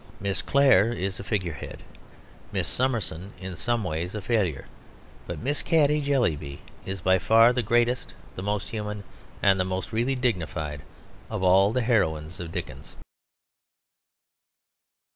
[0.19, 1.83] Miss Clare is a figure head,
[2.51, 4.65] Miss Summerson in some ways a failure;
[5.27, 9.03] but Miss Caddy Jellyby is by far the greatest, the most human,
[9.43, 10.81] and the most really dignified
[11.29, 12.95] of all the heroines of Dickens.